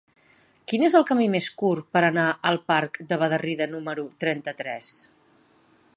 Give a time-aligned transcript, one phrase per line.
[0.71, 4.91] Quin és el camí més curt per anar al parc de Bederrida número trenta-tres?